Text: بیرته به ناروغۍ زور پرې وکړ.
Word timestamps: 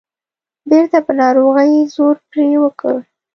بیرته 0.69 0.99
به 1.05 1.11
ناروغۍ 1.21 1.73
زور 1.95 2.15
پرې 2.29 2.47
وکړ. 2.63 2.95